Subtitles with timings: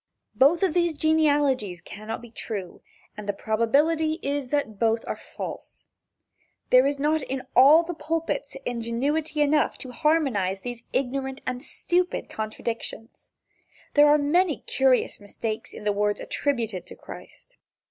[0.33, 2.81] Both of these genealogies cannot be true,
[3.15, 5.85] and the probability is that both are false.
[6.71, 12.29] There is not in all the pulpits ingenuity enough to harmonize these ignorant and stupid
[12.31, 13.29] contradictions.
[13.93, 17.57] There are many curious mistakes in the words attributed to Christ.